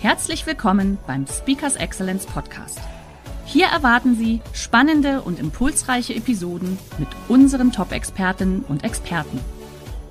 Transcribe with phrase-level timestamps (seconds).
[0.00, 2.78] Herzlich willkommen beim Speakers Excellence Podcast.
[3.44, 9.40] Hier erwarten Sie spannende und impulsreiche Episoden mit unseren Top-Expertinnen und Experten.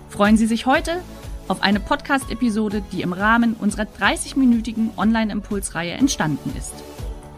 [0.09, 1.02] Freuen Sie sich heute
[1.48, 6.73] auf eine Podcast-Episode, die im Rahmen unserer 30-minütigen Online-Impulsreihe entstanden ist.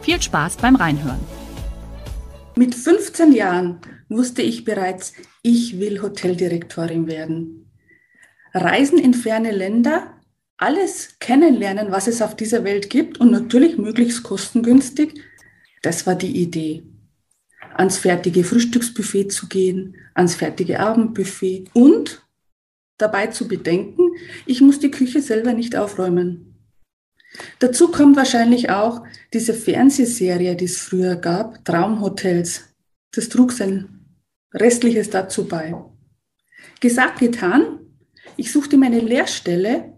[0.02, 1.20] Viel Spaß beim Reinhören.
[2.56, 3.78] Mit 15 Jahren
[4.10, 7.70] wusste ich bereits, ich will Hoteldirektorin werden.
[8.56, 10.16] Reisen in ferne Länder
[10.60, 15.22] alles kennenlernen, was es auf dieser Welt gibt und natürlich möglichst kostengünstig.
[15.82, 16.84] Das war die Idee.
[17.76, 22.22] Ans fertige Frühstücksbuffet zu gehen, ans fertige Abendbuffet und
[22.98, 24.12] dabei zu bedenken,
[24.46, 26.58] ich muss die Küche selber nicht aufräumen.
[27.60, 32.66] Dazu kommt wahrscheinlich auch diese Fernsehserie, die es früher gab, Traumhotels.
[33.12, 34.18] Das trug sein
[34.54, 35.74] Restliches dazu bei.
[36.82, 37.80] Gesagt, getan.
[38.36, 39.94] Ich suchte meine Lehrstelle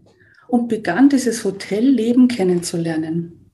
[0.52, 3.52] und begann dieses Hotelleben kennenzulernen.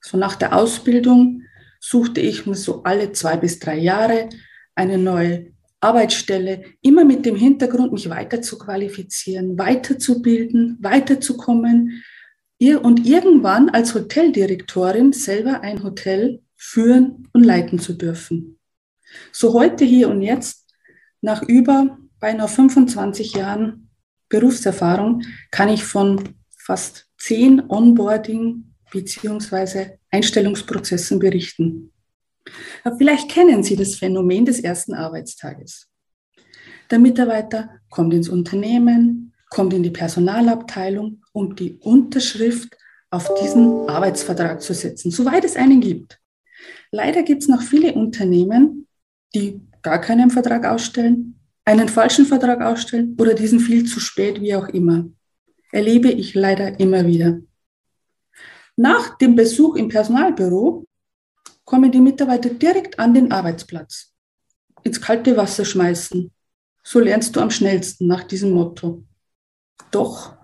[0.00, 1.42] So nach der Ausbildung
[1.78, 4.28] suchte ich mir so alle zwei bis drei Jahre
[4.74, 12.02] eine neue Arbeitsstelle, immer mit dem Hintergrund, mich weiter zu qualifizieren, weiterzubilden, weiterzukommen
[12.60, 18.58] und irgendwann als Hoteldirektorin selber ein Hotel führen und leiten zu dürfen.
[19.30, 20.68] So heute, hier und jetzt,
[21.20, 23.91] nach über beinahe 25 Jahren
[24.32, 29.98] Berufserfahrung kann ich von fast zehn Onboarding- bzw.
[30.10, 31.92] Einstellungsprozessen berichten.
[32.98, 35.86] Vielleicht kennen Sie das Phänomen des ersten Arbeitstages.
[36.90, 42.76] Der Mitarbeiter kommt ins Unternehmen, kommt in die Personalabteilung, um die Unterschrift
[43.10, 46.18] auf diesen Arbeitsvertrag zu setzen, soweit es einen gibt.
[46.90, 48.88] Leider gibt es noch viele Unternehmen,
[49.34, 54.54] die gar keinen Vertrag ausstellen einen falschen Vertrag ausstellen oder diesen viel zu spät, wie
[54.54, 55.06] auch immer.
[55.70, 57.40] Erlebe ich leider immer wieder.
[58.76, 60.86] Nach dem Besuch im Personalbüro
[61.64, 64.12] kommen die Mitarbeiter direkt an den Arbeitsplatz.
[64.82, 66.32] Ins kalte Wasser schmeißen.
[66.82, 69.04] So lernst du am schnellsten nach diesem Motto.
[69.90, 70.36] Doch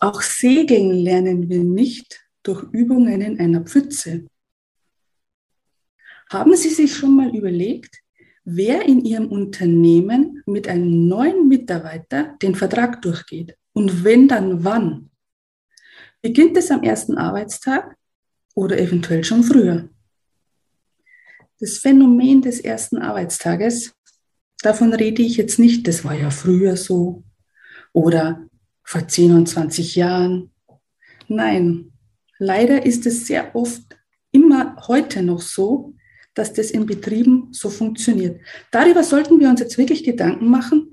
[0.00, 4.26] auch segeln lernen wir nicht durch Übungen in einer Pfütze.
[6.30, 8.03] Haben Sie sich schon mal überlegt,
[8.44, 15.10] wer in Ihrem Unternehmen mit einem neuen Mitarbeiter den Vertrag durchgeht und wenn dann wann.
[16.22, 17.96] Beginnt es am ersten Arbeitstag
[18.54, 19.88] oder eventuell schon früher?
[21.60, 23.94] Das Phänomen des ersten Arbeitstages,
[24.62, 27.24] davon rede ich jetzt nicht, das war ja früher so
[27.92, 28.46] oder
[28.82, 30.50] vor 10 und 20 Jahren.
[31.28, 31.92] Nein,
[32.38, 33.96] leider ist es sehr oft
[34.30, 35.94] immer heute noch so,
[36.34, 38.40] dass das in Betrieben so funktioniert.
[38.70, 40.90] Darüber sollten wir uns jetzt wirklich Gedanken machen,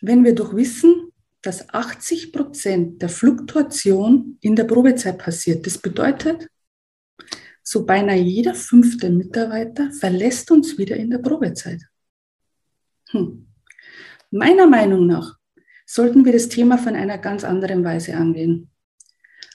[0.00, 5.66] wenn wir doch wissen, dass 80 Prozent der Fluktuation in der Probezeit passiert.
[5.66, 6.48] Das bedeutet,
[7.62, 11.82] so beinahe jeder fünfte Mitarbeiter verlässt uns wieder in der Probezeit.
[13.10, 13.46] Hm.
[14.30, 15.36] Meiner Meinung nach
[15.86, 18.70] sollten wir das Thema von einer ganz anderen Weise angehen.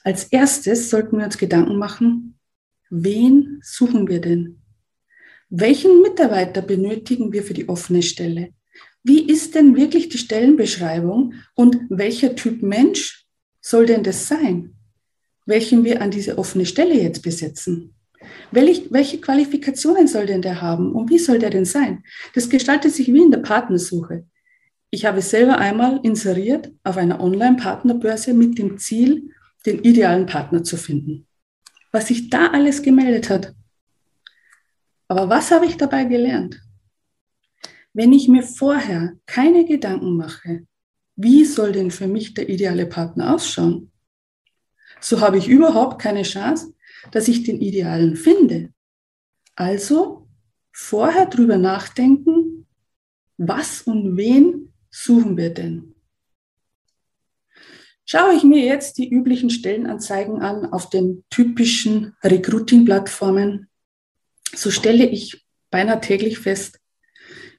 [0.04, 2.38] Als erstes sollten wir uns Gedanken machen,
[2.90, 4.62] wen suchen wir denn?
[5.48, 8.50] Welchen Mitarbeiter benötigen wir für die offene Stelle?
[9.04, 13.26] Wie ist denn wirklich die Stellenbeschreibung und welcher Typ Mensch
[13.60, 14.74] soll denn das sein,
[15.44, 17.94] welchen wir an diese offene Stelle jetzt besetzen?
[18.50, 22.02] Welche Qualifikationen soll denn der haben und wie soll der denn sein?
[22.34, 24.26] Das gestaltet sich wie in der Partnersuche.
[24.90, 29.30] Ich habe selber einmal inseriert auf einer Online-Partnerbörse mit dem Ziel,
[29.64, 31.26] den idealen Partner zu finden.
[31.92, 33.54] Was sich da alles gemeldet hat,
[35.08, 36.62] aber was habe ich dabei gelernt?
[37.92, 40.66] Wenn ich mir vorher keine Gedanken mache,
[41.16, 43.90] wie soll denn für mich der ideale Partner ausschauen,
[45.00, 46.74] so habe ich überhaupt keine Chance,
[47.10, 48.72] dass ich den idealen finde.
[49.54, 50.28] Also
[50.72, 52.66] vorher drüber nachdenken,
[53.38, 55.94] was und wen suchen wir denn?
[58.04, 63.68] Schaue ich mir jetzt die üblichen Stellenanzeigen an auf den typischen Recruiting-Plattformen,
[64.54, 66.80] so stelle ich beinahe täglich fest,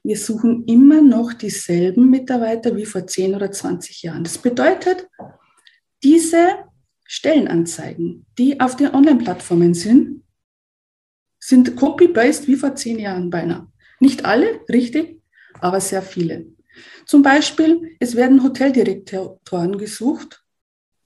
[0.04, 4.24] wir suchen immer noch dieselben Mitarbeiter wie vor 10 oder 20 Jahren.
[4.24, 5.08] Das bedeutet,
[6.02, 6.64] diese
[7.04, 10.22] Stellenanzeigen, die auf den Online-Plattformen sind,
[11.40, 13.70] sind copy-paste wie vor zehn Jahren beinahe.
[14.00, 15.20] Nicht alle, richtig,
[15.60, 16.46] aber sehr viele.
[17.06, 20.44] Zum Beispiel, es werden Hoteldirektoren gesucht,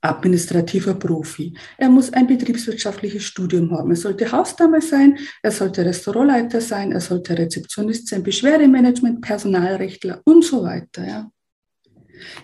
[0.02, 1.54] administrativer Profi.
[1.78, 3.90] Er muss ein betriebswirtschaftliches Studium haben.
[3.90, 10.44] Er sollte Hausdame sein, er sollte Restaurantleiter sein, er sollte Rezeptionist sein, Beschwerdemanagement, Personalrechtler und
[10.44, 11.06] so weiter.
[11.06, 11.30] Ja.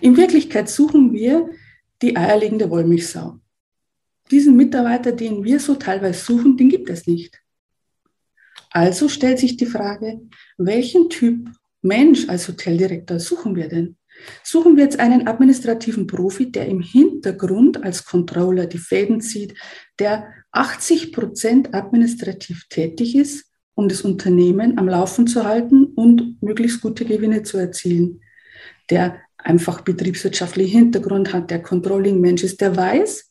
[0.01, 1.49] In Wirklichkeit suchen wir
[2.01, 3.39] die eierlegende Wollmilchsau.
[4.31, 7.41] Diesen Mitarbeiter, den wir so teilweise suchen, den gibt es nicht.
[8.71, 10.21] Also stellt sich die Frage,
[10.57, 11.49] welchen Typ
[11.81, 13.97] Mensch als Hoteldirektor suchen wir denn?
[14.43, 19.55] Suchen wir jetzt einen administrativen Profi, der im Hintergrund als Controller die Fäden zieht,
[19.99, 23.45] der 80 Prozent administrativ tätig ist,
[23.75, 28.21] um das Unternehmen am Laufen zu halten und möglichst gute Gewinne zu erzielen,
[28.89, 33.29] der einfach betriebswirtschaftlichen Hintergrund hat, der Controlling-Mensch ist, der weiß,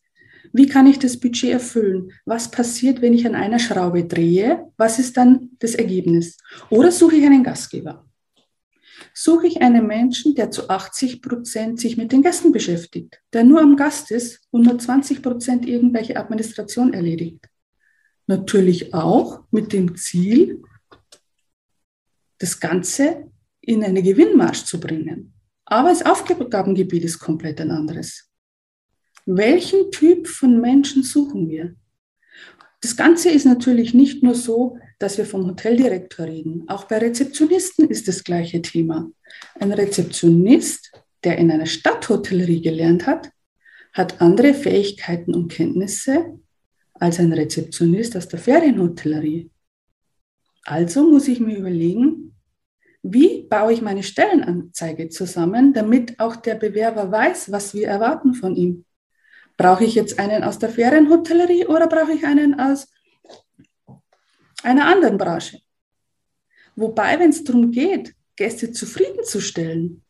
[0.53, 2.13] wie kann ich das Budget erfüllen?
[2.25, 4.67] Was passiert, wenn ich an einer Schraube drehe?
[4.77, 6.39] Was ist dann das Ergebnis?
[6.71, 8.07] Oder suche ich einen Gastgeber?
[9.15, 13.61] Suche ich einen Menschen, der zu 80 Prozent sich mit den Gästen beschäftigt, der nur
[13.61, 17.49] am Gast ist und nur 20 Prozent irgendwelche Administration erledigt?
[18.27, 20.63] Natürlich auch mit dem Ziel,
[22.39, 23.31] das Ganze
[23.61, 25.35] in eine Gewinnmarsch zu bringen.
[25.65, 28.31] Aber das Aufgabengebiet ist komplett ein anderes.
[29.27, 31.75] Welchen Typ von Menschen suchen wir?
[32.81, 36.65] Das Ganze ist natürlich nicht nur so, dass wir vom Hoteldirektor reden.
[36.69, 39.11] Auch bei Rezeptionisten ist das gleiche Thema.
[39.61, 40.93] Ein Rezeptionist,
[41.25, 43.31] der in einer Stadthotellerie gelernt hat,
[43.93, 46.39] hat andere Fähigkeiten und Kenntnisse
[46.95, 49.51] als ein Rezeptionist aus der Ferienhotellerie.
[50.65, 52.35] Also muss ich mir überlegen,
[53.03, 58.57] wie baue ich meine Stellenanzeige zusammen, damit auch der Bewerber weiß, was wir erwarten von
[58.57, 58.85] ihm.
[59.57, 62.89] Brauche ich jetzt einen aus der Ferienhotellerie oder brauche ich einen aus
[64.63, 65.61] einer anderen Branche?
[66.77, 70.05] Wobei, wenn es darum geht, Gäste zufriedenzustellen,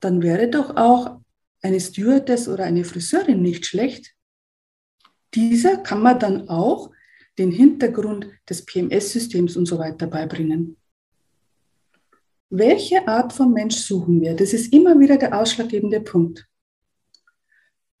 [0.00, 1.20] dann wäre doch auch
[1.62, 4.14] eine Stewardess oder eine Friseurin nicht schlecht.
[5.34, 6.90] Dieser kann man dann auch
[7.38, 10.76] den Hintergrund des PMS-Systems und so weiter beibringen.
[12.50, 14.34] Welche Art von Mensch suchen wir?
[14.34, 16.46] Das ist immer wieder der ausschlaggebende Punkt.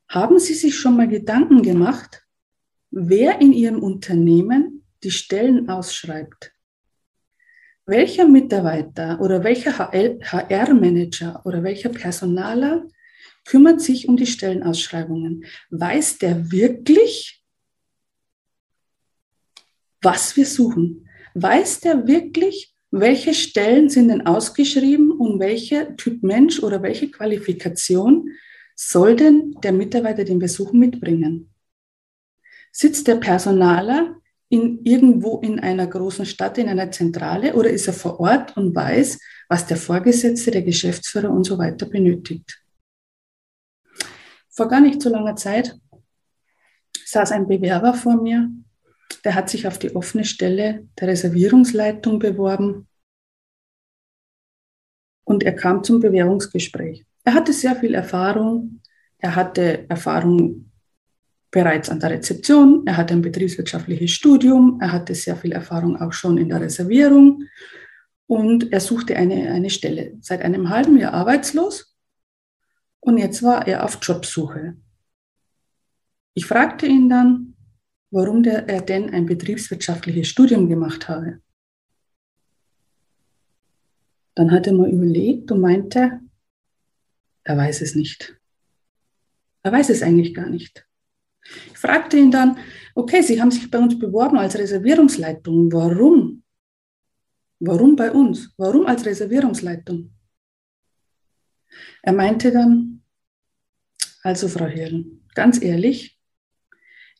[0.08, 2.24] Haben Sie sich schon mal Gedanken gemacht,
[2.90, 4.75] wer in Ihrem Unternehmen
[5.06, 6.52] die Stellen ausschreibt?
[7.86, 12.88] Welcher Mitarbeiter oder welcher HR-Manager oder welcher Personaler
[13.44, 15.44] kümmert sich um die Stellenausschreibungen?
[15.70, 17.44] Weiß der wirklich,
[20.02, 21.08] was wir suchen?
[21.34, 28.30] Weiß der wirklich, welche Stellen sind denn ausgeschrieben und welcher Typ Mensch oder welche Qualifikation
[28.74, 31.54] soll denn der Mitarbeiter den Besuch mitbringen?
[32.72, 37.92] Sitzt der Personaler in, irgendwo in einer großen Stadt, in einer Zentrale oder ist er
[37.92, 42.62] vor Ort und weiß, was der Vorgesetzte, der Geschäftsführer und so weiter benötigt?
[44.50, 45.76] Vor gar nicht so langer Zeit
[47.04, 48.50] saß ein Bewerber vor mir,
[49.24, 52.86] der hat sich auf die offene Stelle der Reservierungsleitung beworben
[55.24, 57.04] und er kam zum Bewerbungsgespräch.
[57.24, 58.80] Er hatte sehr viel Erfahrung.
[59.18, 60.70] Er hatte Erfahrung
[61.56, 62.86] bereits an der Rezeption.
[62.86, 64.78] Er hatte ein betriebswirtschaftliches Studium.
[64.82, 67.44] Er hatte sehr viel Erfahrung auch schon in der Reservierung.
[68.26, 70.18] Und er suchte eine, eine Stelle.
[70.20, 71.96] Seit einem halben Jahr arbeitslos.
[73.00, 74.76] Und jetzt war er auf Jobsuche.
[76.34, 77.54] Ich fragte ihn dann,
[78.10, 81.40] warum der, er denn ein betriebswirtschaftliches Studium gemacht habe.
[84.34, 86.20] Dann hat er mal überlegt und meinte,
[87.44, 88.38] er weiß es nicht.
[89.62, 90.85] Er weiß es eigentlich gar nicht.
[91.72, 92.58] Ich fragte ihn dann,
[92.94, 95.72] okay, Sie haben sich bei uns beworben als Reservierungsleitung.
[95.72, 96.42] Warum?
[97.60, 98.52] Warum bei uns?
[98.56, 100.12] Warum als Reservierungsleitung?
[102.02, 103.02] Er meinte dann,
[104.22, 106.18] also Frau Hirn, ganz ehrlich,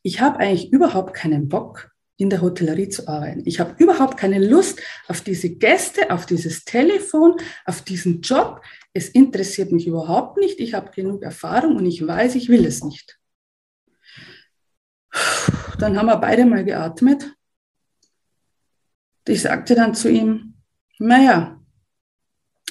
[0.03, 3.43] ich habe eigentlich überhaupt keinen Bock, in der Hotellerie zu arbeiten.
[3.45, 8.63] Ich habe überhaupt keine Lust auf diese Gäste, auf dieses Telefon, auf diesen Job.
[8.93, 10.59] Es interessiert mich überhaupt nicht.
[10.61, 13.19] Ich habe genug Erfahrung und ich weiß, ich will es nicht.
[15.79, 17.35] Dann haben wir beide mal geatmet.
[19.29, 20.55] Ich sagte dann zu ihm,
[20.99, 21.61] naja,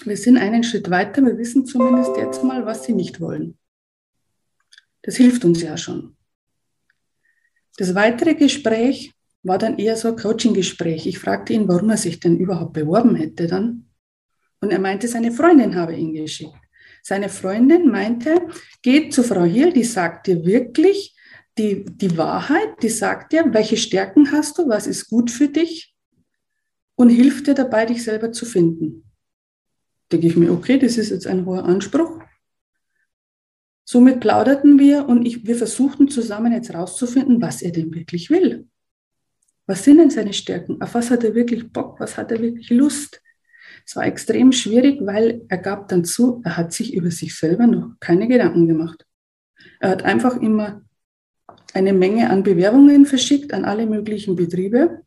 [0.04, 3.58] wir sind einen Schritt weiter, wir wissen zumindest jetzt mal, was Sie nicht wollen.
[5.02, 6.16] Das hilft uns ja schon.
[7.78, 11.06] Das weitere Gespräch war dann eher so ein Coaching-Gespräch.
[11.06, 13.90] Ich fragte ihn, warum er sich denn überhaupt beworben hätte dann.
[14.62, 16.58] Und er meinte, seine Freundin habe ihn geschickt.
[17.04, 18.48] Seine Freundin meinte,
[18.82, 21.15] geht zu Frau Hill, die sagt dir wirklich
[21.58, 25.96] die, die Wahrheit, die sagt dir, welche Stärken hast du, was ist gut für dich
[26.96, 29.10] und hilft dir dabei, dich selber zu finden.
[30.12, 32.20] Denke ich mir, okay, das ist jetzt ein hoher Anspruch.
[33.86, 38.68] Somit plauderten wir und ich, wir versuchten zusammen jetzt rauszufinden, was er denn wirklich will.
[39.68, 40.82] Was sind denn seine Stärken?
[40.82, 42.00] Auf was hat er wirklich Bock?
[42.00, 43.22] Was hat er wirklich Lust?
[43.86, 47.68] Es war extrem schwierig, weil er gab dann zu, er hat sich über sich selber
[47.68, 49.06] noch keine Gedanken gemacht.
[49.80, 50.85] Er hat einfach immer
[51.76, 55.02] eine Menge an Bewerbungen verschickt an alle möglichen Betriebe,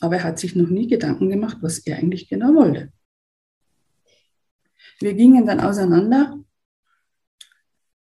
[0.00, 2.90] aber er hat sich noch nie Gedanken gemacht, was er eigentlich genau wollte.
[5.00, 6.38] Wir gingen dann auseinander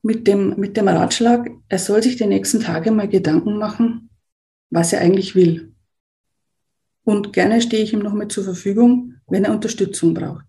[0.01, 4.09] mit dem, mit dem Ratschlag, er soll sich die nächsten Tage mal Gedanken machen,
[4.69, 5.75] was er eigentlich will.
[7.03, 10.45] Und gerne stehe ich ihm noch mit zur Verfügung, wenn er Unterstützung braucht.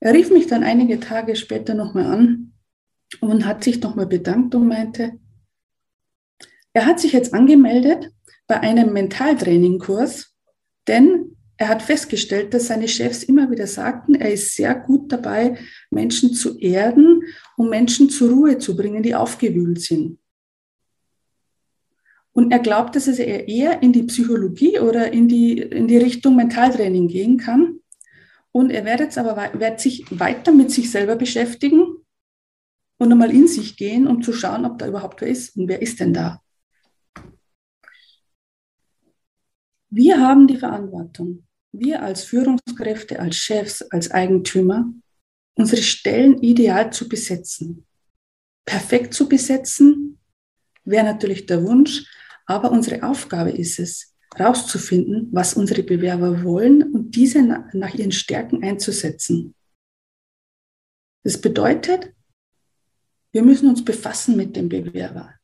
[0.00, 2.52] Er rief mich dann einige Tage später nochmal an
[3.20, 5.20] und hat sich nochmal bedankt und meinte,
[6.74, 8.10] er hat sich jetzt angemeldet
[8.46, 10.34] bei einem Mentaltrainingkurs,
[10.86, 15.56] denn er hat festgestellt, dass seine Chefs immer wieder sagten, er ist sehr gut dabei,
[15.90, 17.22] Menschen zu erden
[17.56, 20.18] und Menschen zur Ruhe zu bringen, die aufgewühlt sind.
[22.32, 26.34] Und er glaubt, dass er eher in die Psychologie oder in die, in die Richtung
[26.34, 27.78] Mentaltraining gehen kann.
[28.50, 31.86] Und er wird jetzt aber wird sich weiter mit sich selber beschäftigen
[32.98, 35.80] und einmal in sich gehen, um zu schauen, ob da überhaupt wer ist und wer
[35.80, 36.43] ist denn da.
[39.96, 44.92] Wir haben die Verantwortung, wir als Führungskräfte, als Chefs, als Eigentümer,
[45.54, 47.86] unsere Stellen ideal zu besetzen.
[48.64, 50.18] Perfekt zu besetzen
[50.82, 52.10] wäre natürlich der Wunsch,
[52.44, 58.64] aber unsere Aufgabe ist es, herauszufinden, was unsere Bewerber wollen und diese nach ihren Stärken
[58.64, 59.54] einzusetzen.
[61.22, 62.12] Das bedeutet,
[63.30, 65.34] wir müssen uns befassen mit dem Bewerber.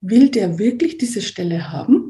[0.00, 2.05] Will der wirklich diese Stelle haben?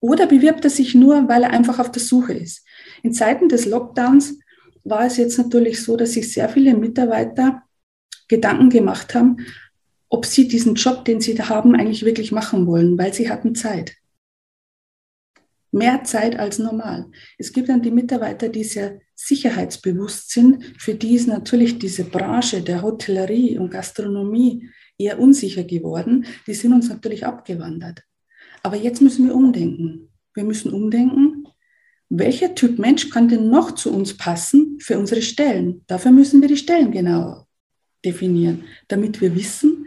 [0.00, 2.64] Oder bewirbt er sich nur, weil er einfach auf der Suche ist?
[3.02, 4.38] In Zeiten des Lockdowns
[4.82, 7.62] war es jetzt natürlich so, dass sich sehr viele Mitarbeiter
[8.28, 9.38] Gedanken gemacht haben,
[10.08, 13.54] ob sie diesen Job, den sie da haben, eigentlich wirklich machen wollen, weil sie hatten
[13.54, 13.94] Zeit.
[15.72, 17.06] Mehr Zeit als normal.
[17.38, 20.64] Es gibt dann die Mitarbeiter, die sehr sicherheitsbewusst sind.
[20.78, 26.26] Für die ist natürlich diese Branche der Hotellerie und Gastronomie eher unsicher geworden.
[26.46, 28.02] Die sind uns natürlich abgewandert.
[28.62, 30.10] Aber jetzt müssen wir umdenken.
[30.34, 31.46] Wir müssen umdenken,
[32.08, 35.84] welcher Typ Mensch kann denn noch zu uns passen für unsere Stellen?
[35.86, 37.46] Dafür müssen wir die Stellen genau
[38.04, 39.86] definieren, damit wir wissen,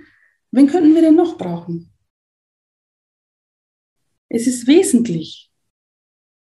[0.51, 1.91] wen könnten wir denn noch brauchen?
[4.29, 5.51] Es ist wesentlich,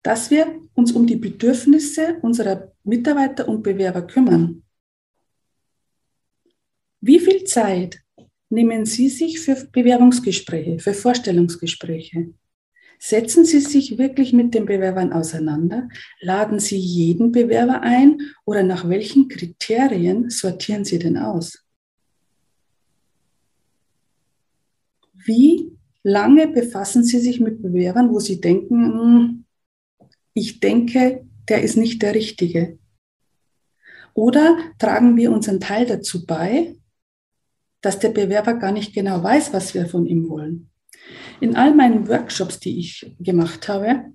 [0.03, 4.63] dass wir uns um die Bedürfnisse unserer Mitarbeiter und Bewerber kümmern.
[7.01, 8.01] Wie viel Zeit
[8.49, 12.33] nehmen Sie sich für Bewerbungsgespräche, für Vorstellungsgespräche?
[12.99, 15.87] Setzen Sie sich wirklich mit den Bewerbern auseinander?
[16.19, 21.63] Laden Sie jeden Bewerber ein oder nach welchen Kriterien sortieren Sie denn aus?
[25.13, 29.45] Wie lange befassen Sie sich mit Bewerbern, wo Sie denken, hm,
[30.33, 32.79] ich denke, der ist nicht der Richtige?
[34.13, 36.75] Oder tragen wir unseren Teil dazu bei,
[37.87, 40.69] dass der Bewerber gar nicht genau weiß, was wir von ihm wollen.
[41.39, 44.13] In all meinen Workshops, die ich gemacht habe,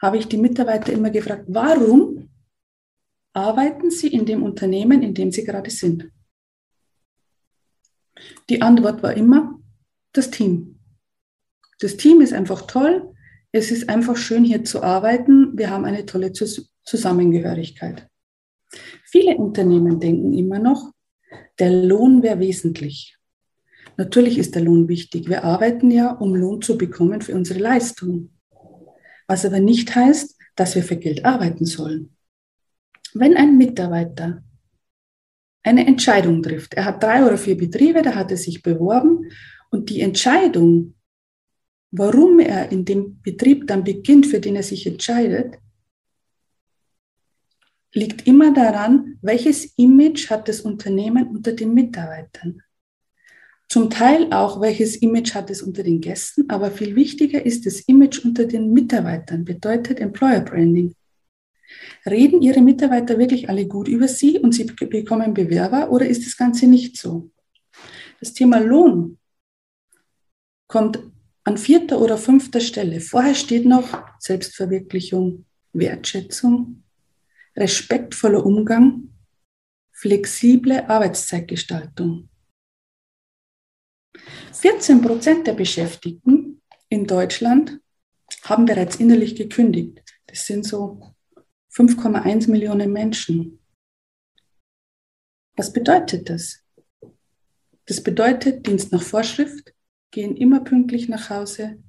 [0.00, 2.30] habe ich die Mitarbeiter immer gefragt, warum
[3.34, 6.10] arbeiten sie in dem Unternehmen, in dem sie gerade sind?
[8.48, 9.60] Die Antwort war immer
[10.14, 10.80] das Team.
[11.80, 13.12] Das Team ist einfach toll.
[13.52, 15.58] Es ist einfach schön, hier zu arbeiten.
[15.58, 18.08] Wir haben eine tolle Zusammengehörigkeit.
[19.04, 20.94] Viele Unternehmen denken immer noch,
[21.58, 23.16] der Lohn wäre wesentlich.
[23.96, 25.28] Natürlich ist der Lohn wichtig.
[25.28, 28.30] Wir arbeiten ja, um Lohn zu bekommen für unsere Leistung.
[29.26, 32.16] Was aber nicht heißt, dass wir für Geld arbeiten sollen.
[33.14, 34.42] Wenn ein Mitarbeiter
[35.62, 39.30] eine Entscheidung trifft, er hat drei oder vier Betriebe, da hat er sich beworben
[39.70, 40.94] und die Entscheidung,
[41.90, 45.58] warum er in dem Betrieb dann beginnt, für den er sich entscheidet,
[47.92, 52.62] liegt immer daran, welches Image hat das Unternehmen unter den Mitarbeitern.
[53.68, 57.80] Zum Teil auch, welches Image hat es unter den Gästen, aber viel wichtiger ist das
[57.80, 60.94] Image unter den Mitarbeitern, bedeutet Employer Branding.
[62.04, 66.36] Reden Ihre Mitarbeiter wirklich alle gut über Sie und Sie bekommen Bewerber oder ist das
[66.36, 67.30] Ganze nicht so?
[68.18, 69.18] Das Thema Lohn
[70.66, 70.98] kommt
[71.44, 73.00] an vierter oder fünfter Stelle.
[73.00, 76.79] Vorher steht noch Selbstverwirklichung, Wertschätzung,
[77.60, 79.14] respektvoller Umgang,
[79.92, 82.28] flexible Arbeitszeitgestaltung.
[84.52, 87.80] 14 Prozent der Beschäftigten in Deutschland
[88.44, 90.02] haben bereits innerlich gekündigt.
[90.26, 91.14] Das sind so
[91.72, 93.60] 5,1 Millionen Menschen.
[95.56, 96.64] Was bedeutet das?
[97.86, 99.74] Das bedeutet Dienst nach Vorschrift,
[100.10, 101.82] gehen immer pünktlich nach Hause.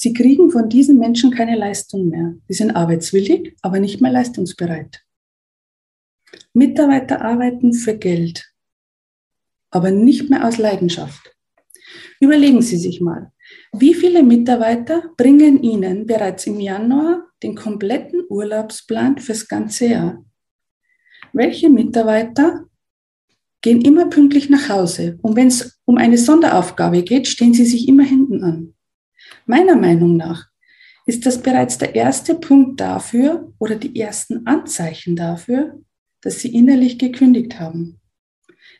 [0.00, 2.36] Sie kriegen von diesen Menschen keine Leistung mehr.
[2.46, 5.02] Sie sind arbeitswillig, aber nicht mehr leistungsbereit.
[6.52, 8.48] Mitarbeiter arbeiten für Geld,
[9.72, 11.34] aber nicht mehr aus Leidenschaft.
[12.20, 13.32] Überlegen Sie sich mal,
[13.72, 20.24] wie viele Mitarbeiter bringen Ihnen bereits im Januar den kompletten Urlaubsplan fürs ganze Jahr?
[21.32, 22.66] Welche Mitarbeiter
[23.62, 27.88] gehen immer pünktlich nach Hause und wenn es um eine Sonderaufgabe geht, stehen sie sich
[27.88, 28.74] immer hinten an?
[29.48, 30.46] Meiner Meinung nach
[31.06, 35.82] ist das bereits der erste Punkt dafür oder die ersten Anzeichen dafür,
[36.20, 37.98] dass sie innerlich gekündigt haben.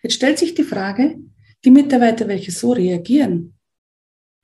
[0.02, 1.18] Jetzt stellt sich die Frage,
[1.64, 3.58] die Mitarbeiter, welche so reagieren,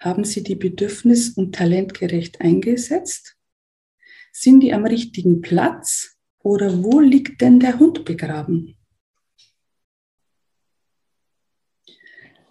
[0.01, 3.37] haben sie die bedürfnis- und talentgerecht eingesetzt?
[4.33, 8.79] Sind die am richtigen Platz oder wo liegt denn der Hund begraben?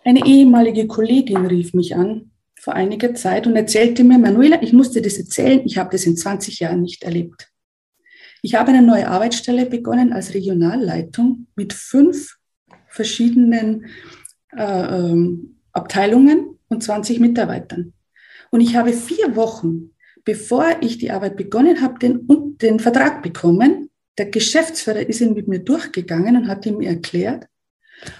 [0.03, 2.32] Eine ehemalige Kollegin rief mich an
[2.63, 6.15] vor einiger Zeit und erzählte mir, Manuela, ich musste das erzählen, ich habe das in
[6.15, 7.49] 20 Jahren nicht erlebt.
[8.41, 12.37] Ich habe eine neue Arbeitsstelle begonnen als Regionalleitung mit fünf
[12.87, 13.87] verschiedenen
[14.55, 17.91] äh, ähm, Abteilungen und 20 Mitarbeitern.
[18.49, 19.91] Und ich habe vier Wochen,
[20.23, 22.25] bevor ich die Arbeit begonnen habe, den,
[22.61, 23.89] den Vertrag bekommen.
[24.17, 27.45] Der Geschäftsführer ist ihn mit mir durchgegangen und hat ihm erklärt.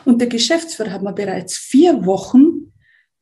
[0.03, 2.42] Und der Geschäftsführer hat mir bereits vier Wochen,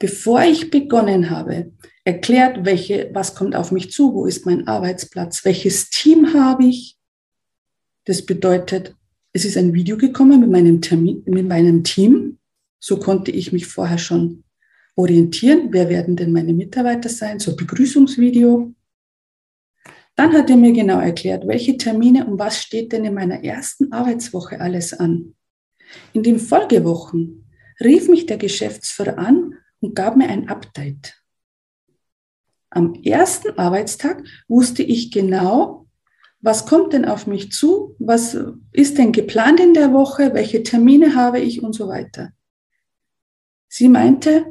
[0.01, 5.45] bevor ich begonnen habe, erklärt, welche, was kommt auf mich zu, wo ist mein Arbeitsplatz,
[5.45, 6.97] welches Team habe ich.
[8.05, 8.95] Das bedeutet,
[9.31, 12.39] es ist ein Video gekommen mit meinem, Termin, mit meinem Team.
[12.79, 14.43] So konnte ich mich vorher schon
[14.95, 15.67] orientieren.
[15.69, 17.37] Wer werden denn meine Mitarbeiter sein?
[17.37, 18.73] So Begrüßungsvideo.
[20.15, 23.91] Dann hat er mir genau erklärt, welche Termine und was steht denn in meiner ersten
[23.91, 25.35] Arbeitswoche alles an.
[26.11, 27.45] In den Folgewochen
[27.79, 29.50] rief mich der Geschäftsführer an
[29.81, 31.21] und gab mir ein Update.
[32.69, 35.87] Am ersten Arbeitstag wusste ich genau,
[36.39, 38.37] was kommt denn auf mich zu, was
[38.71, 42.31] ist denn geplant in der Woche, welche Termine habe ich und so weiter.
[43.67, 44.45] Sie meinte,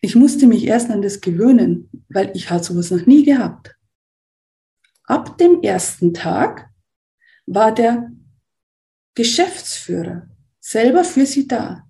[0.00, 3.76] ich musste mich erst an das gewöhnen, weil ich halt sowas noch nie gehabt.
[5.04, 6.68] Ab dem ersten Tag
[7.46, 8.12] war der
[9.14, 10.28] Geschäftsführer
[10.60, 11.87] selber für sie da.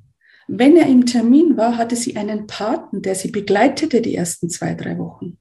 [0.51, 4.75] Wenn er im Termin war, hatte sie einen Paten, der sie begleitete die ersten zwei,
[4.75, 5.39] drei Wochen.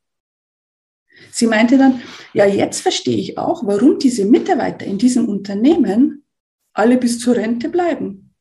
[1.32, 2.02] Sie meinte dann,
[2.34, 6.26] ja, jetzt verstehe ich auch, warum diese Mitarbeiter in diesem Unternehmen
[6.74, 8.36] alle bis zur Rente bleiben.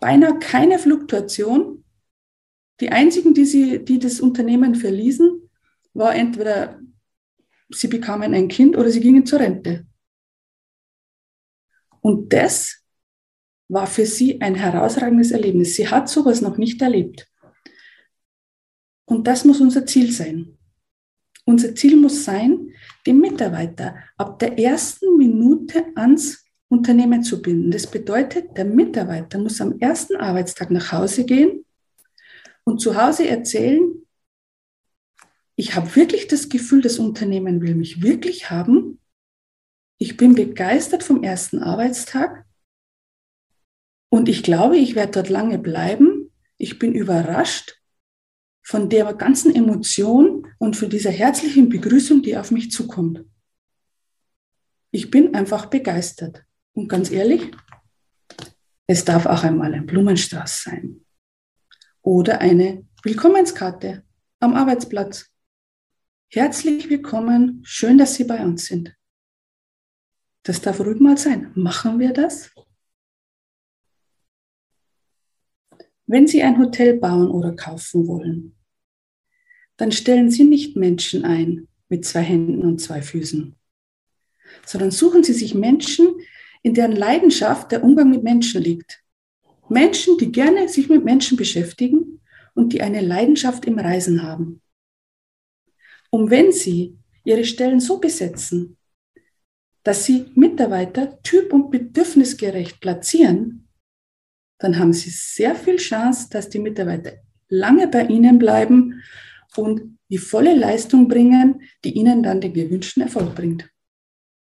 [0.00, 1.84] Beinahe keine Fluktuation.
[2.80, 5.50] Die einzigen, die, sie, die das Unternehmen verließen,
[5.92, 6.80] war entweder
[7.68, 9.86] sie bekamen ein Kind oder sie gingen zur Rente.
[12.00, 12.81] Und das
[13.72, 15.76] war für sie ein herausragendes Erlebnis.
[15.76, 17.26] Sie hat sowas noch nicht erlebt.
[19.06, 20.58] Und das muss unser Ziel sein.
[21.44, 22.72] Unser Ziel muss sein,
[23.06, 27.70] die Mitarbeiter ab der ersten Minute ans Unternehmen zu binden.
[27.70, 31.64] Das bedeutet, der Mitarbeiter muss am ersten Arbeitstag nach Hause gehen
[32.64, 33.80] und zu Hause erzählen,
[35.56, 38.98] ich habe wirklich das Gefühl, das Unternehmen will mich wirklich haben.
[39.98, 42.46] Ich bin begeistert vom ersten Arbeitstag
[44.12, 46.30] und ich glaube, ich werde dort lange bleiben.
[46.58, 47.80] Ich bin überrascht,
[48.62, 53.24] von der ganzen Emotion und für diese herzlichen Begrüßung, die auf mich zukommt.
[54.90, 56.44] Ich bin einfach begeistert.
[56.74, 57.52] Und ganz ehrlich,
[58.86, 61.06] es darf auch einmal ein Blumenstrauß sein
[62.02, 64.04] oder eine Willkommenskarte
[64.40, 65.30] am Arbeitsplatz.
[66.28, 68.94] Herzlich willkommen, schön, dass Sie bei uns sind.
[70.42, 71.50] Das darf ruhig mal sein.
[71.54, 72.50] Machen wir das?
[76.12, 78.54] Wenn Sie ein Hotel bauen oder kaufen wollen,
[79.78, 83.56] dann stellen Sie nicht Menschen ein mit zwei Händen und zwei Füßen,
[84.66, 86.08] sondern suchen Sie sich Menschen,
[86.62, 89.02] in deren Leidenschaft der Umgang mit Menschen liegt.
[89.70, 92.20] Menschen, die gerne sich mit Menschen beschäftigen
[92.52, 94.60] und die eine Leidenschaft im Reisen haben.
[96.10, 98.76] Und wenn Sie Ihre Stellen so besetzen,
[99.82, 103.61] dass Sie Mitarbeiter typ- und bedürfnisgerecht platzieren,
[104.62, 107.12] dann haben Sie sehr viel Chance, dass die Mitarbeiter
[107.48, 109.02] lange bei Ihnen bleiben
[109.56, 113.68] und die volle Leistung bringen, die Ihnen dann den gewünschten Erfolg bringt.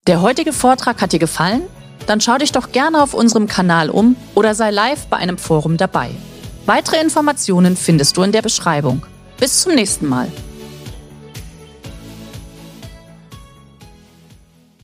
[0.06, 1.62] Der heutige Vortrag hat dir gefallen?
[2.06, 5.76] Dann schau dich doch gerne auf unserem Kanal um oder sei live bei einem Forum
[5.76, 6.10] dabei.
[6.66, 9.06] Weitere Informationen findest du in der Beschreibung.
[9.38, 10.28] Bis zum nächsten Mal.